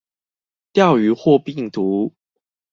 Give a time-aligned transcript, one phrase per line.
[0.03, 0.03] 釣
[0.99, 2.15] 魚或病毒